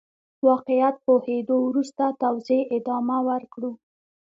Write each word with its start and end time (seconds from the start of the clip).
واقعيت 0.47 0.95
پوهېدو 1.05 1.55
وروسته 1.67 2.03
توزيع 2.23 2.61
ادامه 2.77 3.17
ورکړو. 3.29 3.71